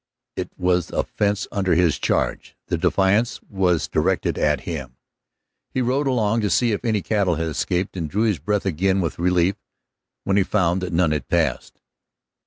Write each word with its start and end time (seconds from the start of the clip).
It 0.35 0.49
was 0.57 0.89
a 0.89 1.03
fence 1.03 1.47
under 1.51 1.75
his 1.75 1.99
charge; 1.99 2.55
the 2.69 2.75
defiance 2.79 3.39
was 3.47 3.87
directed 3.87 4.35
at 4.35 4.61
him. 4.61 4.97
He 5.69 5.83
rode 5.83 6.07
along 6.07 6.41
to 6.41 6.49
see 6.49 6.71
if 6.71 6.83
any 6.83 7.03
cattle 7.03 7.35
had 7.35 7.45
escaped, 7.49 7.95
and 7.95 8.09
drew 8.09 8.23
his 8.23 8.39
breath 8.39 8.65
again 8.65 8.99
with 8.99 9.19
relief 9.19 9.57
when 10.23 10.37
he 10.37 10.43
found 10.43 10.81
that 10.81 10.91
none 10.91 11.11
had 11.11 11.27
passed. 11.27 11.79